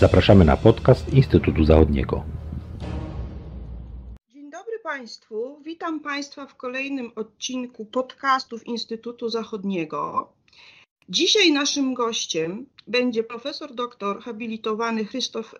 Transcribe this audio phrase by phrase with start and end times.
[0.00, 2.24] Zapraszamy na podcast Instytutu Zachodniego.
[4.32, 5.60] Dzień dobry Państwu.
[5.64, 10.32] Witam Państwa w kolejnym odcinku podcastów Instytutu Zachodniego.
[11.08, 15.54] Dzisiaj naszym gościem będzie profesor doktor habilitowany Christoph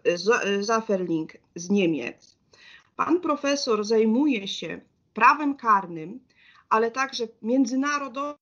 [0.60, 2.36] Zafferling z Niemiec.
[2.96, 4.80] Pan profesor zajmuje się
[5.14, 6.20] prawem karnym,
[6.68, 8.38] ale także międzynarodowym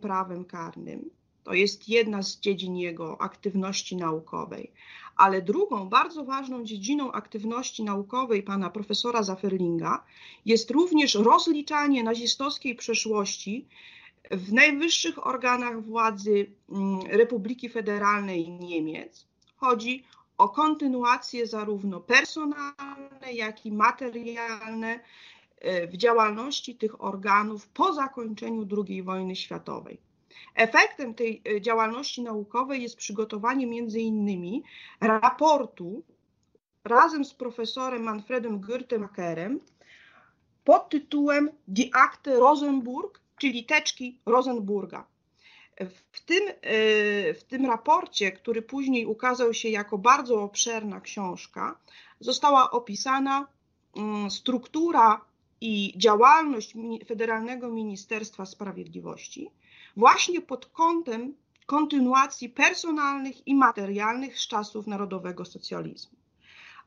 [0.00, 1.10] prawem karnym.
[1.48, 4.72] To jest jedna z dziedzin jego aktywności naukowej.
[5.16, 10.04] Ale drugą, bardzo ważną dziedziną aktywności naukowej pana profesora Zafferlinga
[10.46, 13.68] jest również rozliczanie nazistowskiej przeszłości
[14.30, 19.26] w najwyższych organach władzy mm, Republiki Federalnej Niemiec.
[19.56, 20.04] Chodzi
[20.38, 25.00] o kontynuację zarówno personalne, jak i materialne
[25.60, 30.07] e, w działalności tych organów po zakończeniu II wojny światowej.
[30.54, 34.62] Efektem tej e, działalności naukowej jest przygotowanie między innymi
[35.00, 36.02] raportu
[36.84, 39.58] razem z profesorem Manfredem Gürtemacherem
[40.64, 45.06] pod tytułem Die Akte Rosenburg, czyli teczki Rosenburga.
[46.12, 51.78] W tym, e, w tym raporcie, który później ukazał się jako bardzo obszerna książka,
[52.20, 53.46] została opisana
[53.96, 55.20] mm, struktura
[55.60, 56.74] i działalność
[57.06, 59.50] Federalnego Ministerstwa Sprawiedliwości,
[59.98, 61.34] właśnie pod kątem
[61.66, 66.18] kontynuacji personalnych i materialnych z czasów narodowego socjalizmu.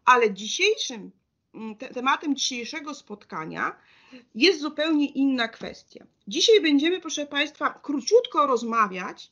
[0.05, 1.11] Ale dzisiejszym
[1.53, 3.75] mm, te, tematem dzisiejszego spotkania
[4.35, 6.05] jest zupełnie inna kwestia.
[6.27, 9.31] Dzisiaj będziemy, proszę Państwa, króciutko rozmawiać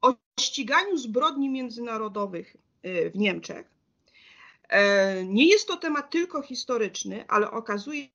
[0.00, 3.66] o ściganiu zbrodni międzynarodowych y, w Niemczech.
[4.68, 8.08] E, nie jest to temat tylko historyczny, ale okazuje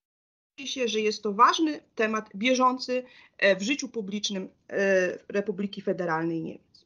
[0.58, 3.04] się, że jest to ważny temat bieżący
[3.38, 4.78] e, w życiu publicznym e,
[5.28, 6.86] Republiki Federalnej Niemiec.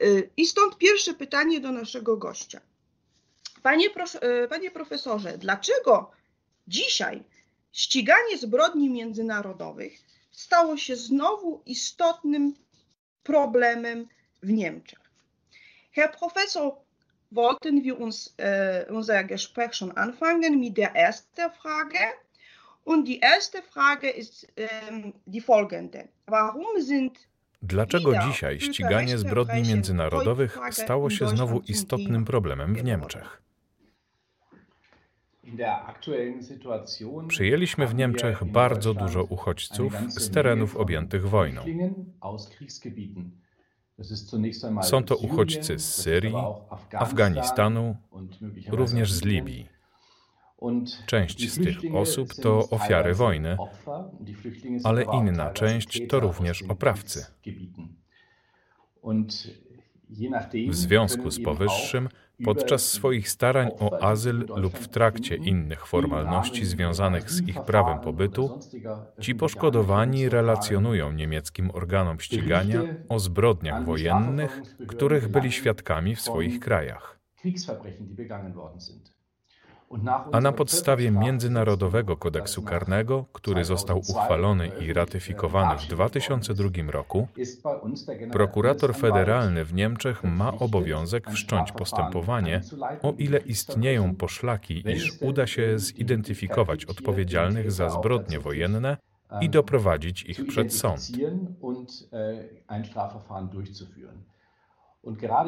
[0.00, 0.04] E,
[0.36, 2.60] I stąd pierwsze pytanie do naszego gościa.
[3.62, 3.88] Panie,
[4.48, 6.10] panie profesorze, dlaczego
[6.68, 7.22] dzisiaj
[7.72, 9.92] ściganie zbrodni międzynarodowych
[10.30, 12.54] stało się znowu istotnym
[13.22, 14.08] problemem
[14.42, 14.98] w Niemczech?
[15.92, 16.72] Herr Professor,
[17.30, 21.98] wollten wir uns äh, unser Gespräch schon anfangen mit der ersten Frage.
[22.84, 26.08] Und die erste Frage ist ähm, die folgende.
[26.26, 27.28] Warum sind
[27.62, 33.42] Dlaczego dzisiaj ściganie zbrodni międzynarodowych stało się znowu istotnym problemem w Niemczech?
[37.28, 41.64] Przyjęliśmy w Niemczech bardzo dużo uchodźców z terenów objętych wojną.
[44.82, 46.34] Są to uchodźcy z Syrii,
[46.92, 47.96] Afganistanu,
[48.68, 49.71] również z Libii.
[51.06, 53.56] Część z tych osób to ofiary wojny,
[54.84, 57.26] ale inna część to również oprawcy.
[60.68, 62.08] W związku z powyższym,
[62.44, 68.58] podczas swoich starań o azyl lub w trakcie innych formalności związanych z ich prawem pobytu,
[69.20, 77.18] ci poszkodowani relacjonują niemieckim organom ścigania o zbrodniach wojennych, których byli świadkami w swoich krajach
[80.32, 87.28] a na podstawie Międzynarodowego Kodeksu Karnego, który został uchwalony i ratyfikowany w 2002 roku,
[88.32, 92.60] prokurator federalny w Niemczech ma obowiązek wszcząć postępowanie,
[93.02, 98.96] o ile istnieją poszlaki, iż uda się zidentyfikować odpowiedzialnych za zbrodnie wojenne
[99.40, 101.00] i doprowadzić ich przed sąd.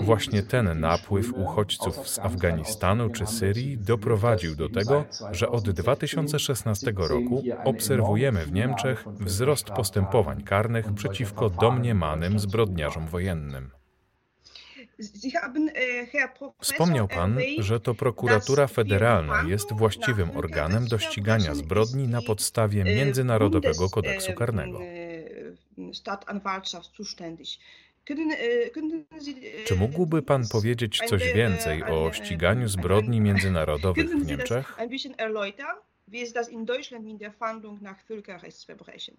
[0.03, 7.43] Właśnie ten napływ uchodźców z Afganistanu czy Syrii doprowadził do tego, że od 2016 roku
[7.65, 13.71] obserwujemy w Niemczech wzrost postępowań karnych przeciwko domniemanym zbrodniarzom wojennym.
[16.61, 23.91] Wspomniał Pan, że to prokuratura federalna jest właściwym organem do ścigania zbrodni na podstawie Międzynarodowego
[23.91, 24.81] Kodeksu Karnego.
[24.83, 25.15] E,
[29.67, 34.79] Czy mógłby Pan powiedzieć coś więcej o ściganiu zbrodni międzynarodowych w Niemczech?
[36.09, 39.17] wie das in Deutschland in der Fahndung nach Völkerrechtsverbrechen.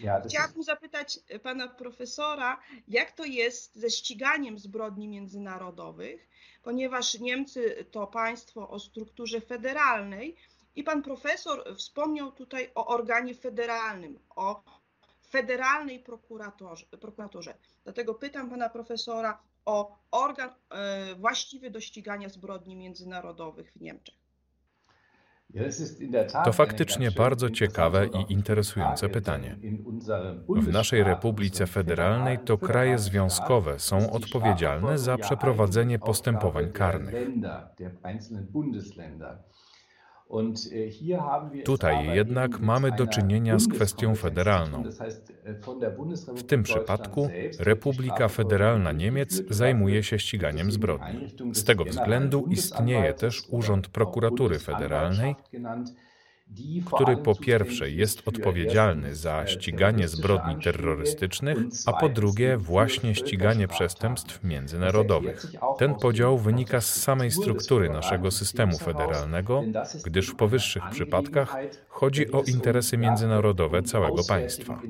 [0.00, 6.28] Ja, Chciałabym zapytać e, pana profesora, jak to jest ze ściganiem zbrodni międzynarodowych,
[6.62, 10.36] ponieważ Niemcy to państwo o strukturze federalnej
[10.76, 14.62] i pan profesor wspomniał tutaj o organie federalnym, o
[15.32, 16.86] federalnej prokuratorze.
[17.00, 17.54] prokuratorze.
[17.84, 24.22] Dlatego pytam pana profesora o organ e, właściwy do ścigania zbrodni międzynarodowych w Niemczech.
[26.44, 29.56] To faktycznie bardzo ciekawe i interesujące pytanie.
[30.48, 37.14] W naszej Republice Federalnej to kraje związkowe są odpowiedzialne za przeprowadzenie postępowań karnych.
[40.32, 44.82] Äh, Tutaj jednak mamy do czynienia z kwestią federalną.
[44.82, 51.28] Äh, w tym przypadku Republika Federalna Niemiec zajmuje się ściganiem zbrodni.
[51.52, 55.34] Z tego względu istnieje też Urząd Prokuratury Federalnej,
[56.86, 64.44] który po pierwsze jest odpowiedzialny za ściganie zbrodni terrorystycznych, a po drugie właśnie ściganie przestępstw
[64.44, 65.46] międzynarodowych.
[65.78, 69.62] Ten podział wynika z samej struktury naszego systemu federalnego,
[70.04, 71.56] gdyż w powyższych przypadkach
[71.88, 74.80] chodzi o interesy międzynarodowe całego państwa.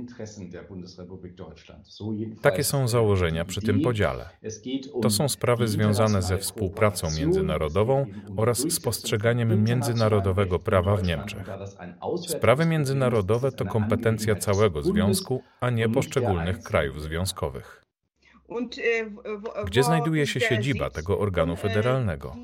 [2.43, 4.29] Takie są założenia przy tym podziale.
[5.03, 8.06] To są sprawy związane ze współpracą międzynarodową
[8.37, 11.51] oraz z postrzeganiem międzynarodowego prawa w Niemczech.
[12.26, 17.82] Sprawy międzynarodowe to kompetencja całego związku, a nie poszczególnych krajów związkowych.
[18.50, 22.37] E, Gdzie znajduje się siedziba tego organu federalnego?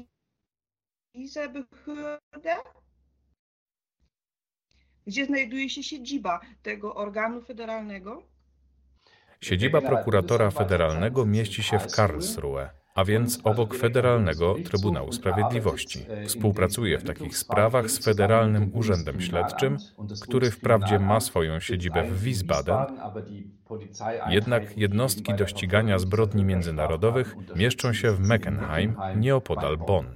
[5.07, 8.23] Gdzie znajduje się siedziba tego organu federalnego?
[9.41, 16.07] Siedziba prokuratora federalnego mieści się w Karlsruhe a więc obok Federalnego Trybunału Sprawiedliwości.
[16.27, 19.77] Współpracuje w takich sprawach z Federalnym Urzędem Śledczym,
[20.21, 22.77] który wprawdzie ma swoją siedzibę w Wiesbaden,
[24.29, 30.09] jednak jednostki do ścigania zbrodni międzynarodowych mieszczą się w Meckenheim, nieopodal Bonn.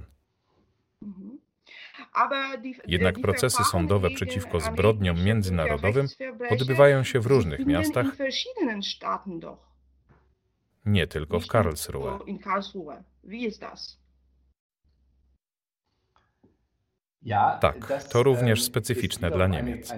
[2.87, 6.07] Jednak procesy sądowe przeciwko zbrodniom międzynarodowym
[6.49, 8.05] odbywają się w różnych miastach
[10.85, 12.19] nie tylko w Karlsruhe.
[17.61, 19.93] Tak, to również äh, specyficzne dla Niemiec.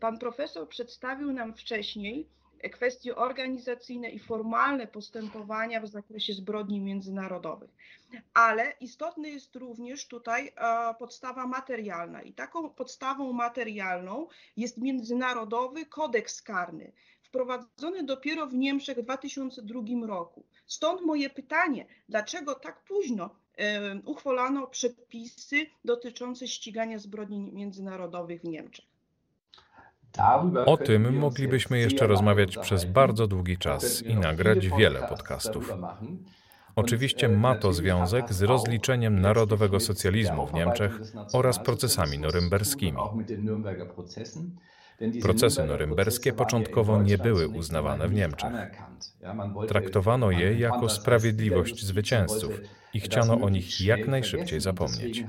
[0.00, 2.28] Pan profesor przedstawił nam wcześniej
[2.70, 7.70] kwestie organizacyjne i formalne postępowania w zakresie zbrodni międzynarodowych.
[8.34, 16.42] Ale istotna jest również tutaj e, podstawa materialna i taką podstawą materialną jest Międzynarodowy Kodeks
[16.42, 16.92] Karny,
[17.22, 20.44] wprowadzony dopiero w Niemczech w 2002 roku.
[20.66, 28.93] Stąd moje pytanie, dlaczego tak późno e, uchwalano przepisy dotyczące ścigania zbrodni międzynarodowych w Niemczech?
[30.66, 35.74] O tym moglibyśmy jeszcze rozmawiać przez bardzo długi czas i nagrać wiele podcastów.
[36.76, 41.00] Oczywiście ma to związek z rozliczeniem narodowego socjalizmu w Niemczech
[41.32, 42.98] oraz procesami norymberskimi.
[45.22, 48.52] Procesy norymberskie początkowo nie były uznawane w Niemczech.
[49.68, 52.60] Traktowano je jako sprawiedliwość zwycięzców
[52.94, 55.24] i chciano o nich jak najszybciej zapomnieć.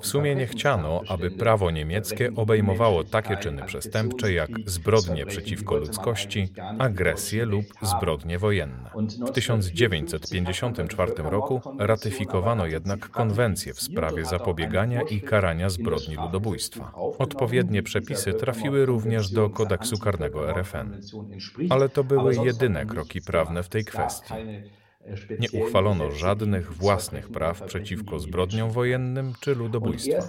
[0.00, 6.48] W sumie nie chciano, aby prawo niemieckie obejmowało takie czyny przestępcze jak zbrodnie przeciwko ludzkości,
[6.78, 8.90] agresje lub zbrodnie wojenne.
[9.26, 16.92] W 1954 roku ratyfikowano jednak konwencję w sprawie zapobiegania i karania zbrodni ludobójstwa.
[17.18, 21.00] Odpowiednie przepisy trafiły również do kodeksu karnego RFN.
[21.70, 24.34] Ale to były jedyne kroki prawne w tej kwestii.
[25.40, 30.22] Nie uchwalono żadnych własnych praw przeciwko zbrodniom wojennym czy ludobójstwu.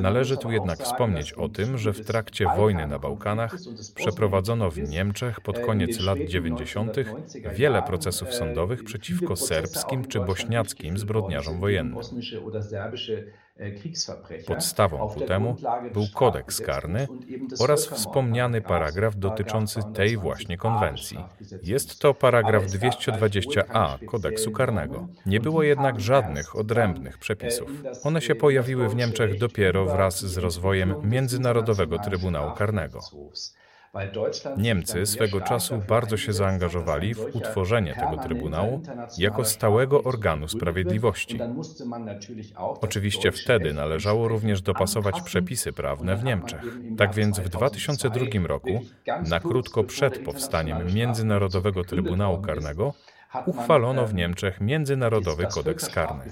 [0.00, 3.56] Należy tu jednak wspomnieć o tym, że w trakcie wojny na Bałkanach
[3.94, 6.96] przeprowadzono w Niemczech pod koniec lat 90.
[7.54, 11.98] wiele procesów sądowych przeciwko serbskim czy bośniackim zbrodniarzom wojennym.
[14.46, 15.56] Podstawą ku temu
[15.92, 17.08] był kodeks karny
[17.60, 21.18] oraz wspomniany paragraf dotyczący tej właśnie konwencji.
[21.62, 25.08] Jest to paragraf 220a kodeksu karnego.
[25.26, 27.70] Nie było jednak żadnych odrębnych przepisów.
[28.04, 33.00] One się pojawiły w Niemczech dopiero wraz z rozwojem Międzynarodowego Trybunału Karnego.
[34.56, 38.82] Niemcy swego czasu bardzo się zaangażowali w utworzenie tego Trybunału
[39.18, 41.38] jako stałego organu sprawiedliwości.
[42.80, 46.78] Oczywiście wtedy należało również dopasować przepisy prawne w Niemczech.
[46.96, 48.80] Tak więc w 2002 roku,
[49.28, 52.94] na krótko przed powstaniem Międzynarodowego Trybunału Karnego,
[53.46, 56.24] uchwalono w Niemczech Międzynarodowy Kodeks Karny.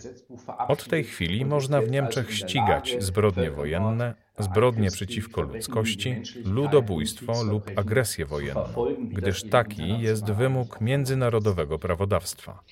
[0.69, 8.27] Od tej chwili można w Niemczech ścigać zbrodnie wojenne, zbrodnie przeciwko ludzkości, ludobójstwo lub agresję
[8.27, 8.69] wojenną,
[9.01, 12.63] gdyż taki jest wymóg międzynarodowego prawodawstwa.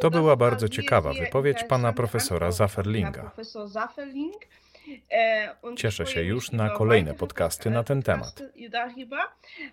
[0.00, 3.30] To była bardzo ciekawa wypowiedź pana profesora Zafferlinga.
[5.10, 8.42] E, Cieszę się już na kolejne podcasty na ten temat.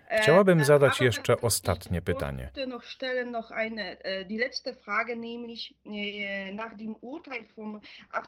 [0.08, 2.50] E, Chciałabym zadać jeszcze ostatnie pytanie.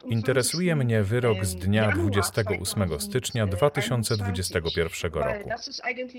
[0.04, 5.50] Interesuje mnie wyrok z dnia 28 stycznia 2021 roku.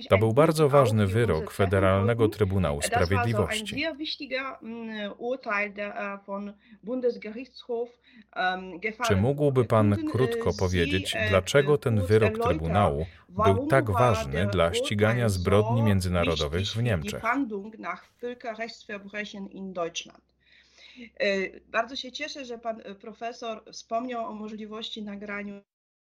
[0.10, 3.86] To był bardzo ważny wyrok Federalnego Trybunału Sprawiedliwości.
[9.08, 15.82] Czy mógłby Pan krótko powiedzieć, dlaczego ten wyrok Trybunału był tak ważny dla ścigania zbrodni
[15.82, 17.24] międzynarodowych w Niemczech?
[21.20, 25.62] E, bardzo się cieszę, że pan e, profesor wspomniał o możliwości nagrania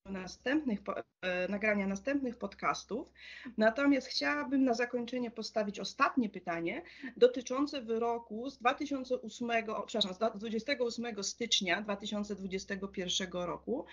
[0.06, 0.80] następnych,
[1.22, 3.12] e, nagrania następnych podcastów.
[3.58, 6.82] Natomiast chciałabym na zakończenie postawić ostatnie pytanie
[7.16, 9.50] dotyczące wyroku z 2008,
[9.86, 13.86] przepraszam, z 28 stycznia 2021 roku.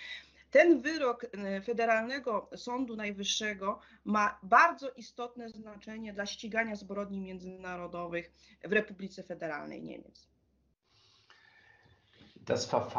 [0.51, 8.31] Ten wyrok e, Federalnego Sądu Najwyższego ma bardzo istotne znaczenie dla ścigania zbrodni międzynarodowych
[8.63, 10.36] w Republice Federalnej Niemiec.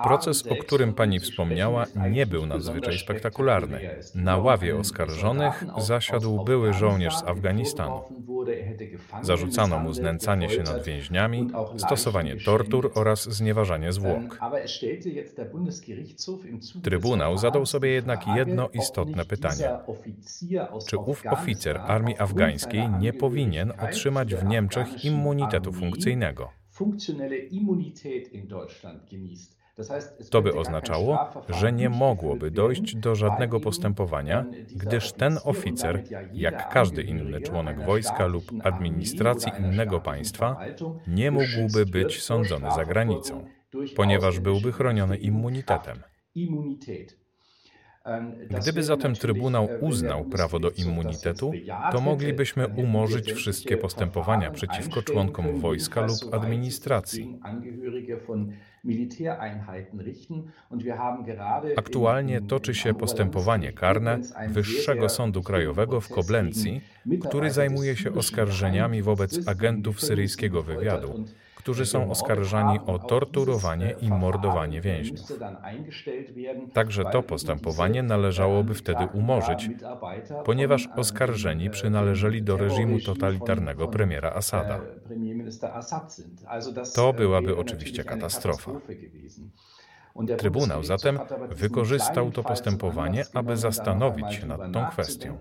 [0.02, 3.81] Proces, o którym pani wspomniała, nie był nadzwyczaj spektakularny.
[4.14, 8.02] Na ławie oskarżonych zasiadł były żołnierz z Afganistanu.
[9.23, 14.38] Zarzucano mu znęcanie się nad więźniami, stosowanie tortur oraz znieważanie zwłok.
[16.83, 19.71] Trybunał zadał sobie jednak jedno istotne pytanie.
[20.88, 26.58] Czy ów oficer armii afgańskiej nie powinien otrzymać w Niemczech immunitetu funkcyjnego?
[30.31, 31.19] To by oznaczało,
[31.49, 38.27] że nie mogłoby dojść do żadnego postępowania, gdyż ten oficer, jak każdy inny członek wojska
[38.27, 40.61] lub administracji innego państwa,
[41.07, 43.45] nie mógłby być sądzony za granicą,
[43.97, 46.03] ponieważ byłby chroniony immunitetem.
[48.61, 51.53] Gdyby zatem Trybunał uznał prawo do immunitetu,
[51.93, 57.38] to moglibyśmy umorzyć wszystkie postępowania przeciwko członkom wojska lub administracji.
[61.77, 66.81] Aktualnie toczy się postępowanie karne Wyższego Sądu Krajowego w Koblencji,
[67.29, 71.25] który zajmuje się oskarżeniami wobec agentów syryjskiego wywiadu
[71.69, 75.33] którzy są oskarżani o torturowanie i mordowanie więźniów.
[76.73, 79.71] Także to postępowanie należałoby wtedy umorzyć,
[80.45, 84.81] ponieważ oskarżeni przynależeli do reżimu totalitarnego premiera Assada.
[86.95, 88.73] To byłaby oczywiście katastrofa.
[90.39, 91.19] Trybunał zatem
[91.51, 95.39] wykorzystał to postępowanie, aby zastanowić się nad tą kwestią.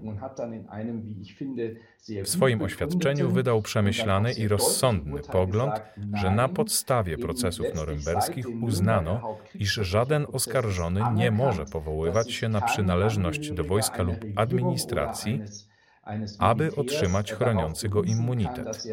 [2.24, 5.74] W swoim oświadczeniu wydał przemyślany i rozsądny pogląd,
[6.14, 13.52] że na podstawie procesów norymberskich uznano, iż żaden oskarżony nie może powoływać się na przynależność
[13.52, 15.42] do wojska lub administracji,
[16.40, 18.88] aby otrzymać chroniący go immunitet.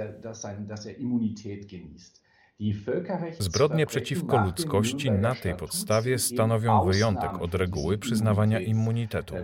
[3.39, 9.35] Zbrodnie przeciwko ludzkości na tej podstawie stanowią wyjątek od reguły przyznawania immunitetu.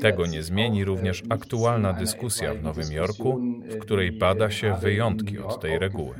[0.00, 3.40] Tego nie zmieni również aktualna dyskusja w Nowym Jorku,
[3.70, 6.14] w której bada się wyjątki od tej reguły.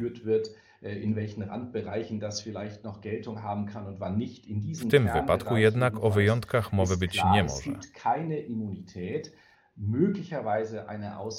[4.75, 7.71] W tym wypadku jednak o wyjątkach mowy być nie może.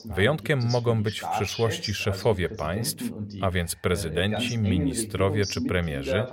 [0.06, 3.04] Wyjątkiem mogą być w przyszłości szefowie państw,
[3.42, 6.26] a więc prezydenci, ministrowie czy premierzy,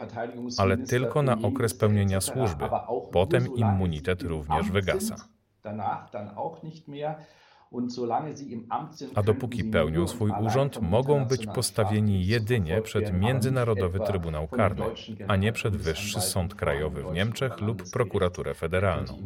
[0.59, 2.65] ale tylko na okres pełnienia służby.
[3.13, 5.17] Potem immunitet również wygasa.
[9.15, 14.85] A dopóki pełnią swój urząd, mogą być postawieni jedynie przed Międzynarodowy Trybunał Karny,
[15.29, 19.17] a nie przed Wyższy Sąd Krajowy w Niemczech lub prokuraturę federalną.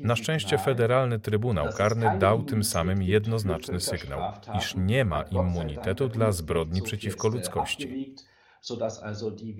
[0.00, 4.20] Na szczęście Federalny Trybunał Karny dał tym samym jednoznaczny sygnał,
[4.58, 8.14] iż nie ma immunitetu dla zbrodni przeciwko ludzkości.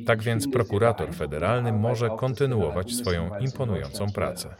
[0.06, 4.54] Tak więc prokurator federalny może kontynuować swoją imponującą pracę.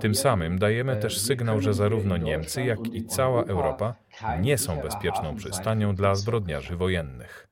[0.00, 3.94] Tym samym dajemy też sygnał, że zarówno Niemcy, jak i cała Europa
[4.40, 7.48] nie są bezpieczną przystanią dla zbrodniarzy wojennych.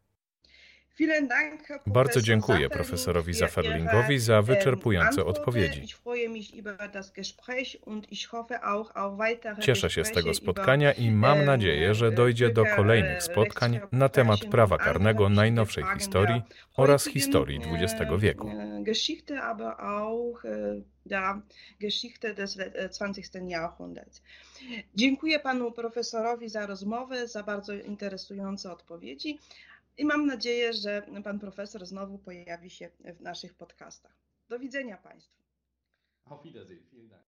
[1.86, 5.86] Bardzo dziękuję profesorowi Zaferlingowi za wyczerpujące odpowiedzi.
[9.60, 14.40] Cieszę się z tego spotkania i mam nadzieję, że dojdzie do kolejnych spotkań na temat
[14.40, 16.42] prawa karnego najnowszej historii
[16.76, 18.50] oraz historii XX wieku.
[24.94, 29.38] Dziękuję panu profesorowi za rozmowę, za bardzo interesujące odpowiedzi.
[29.96, 34.16] I mam nadzieję, że pan profesor znowu pojawi się w naszych podcastach.
[34.48, 35.42] Do widzenia Państwu.
[36.24, 36.88] Auf Wiedersehen.
[36.92, 37.31] Vielen Dank.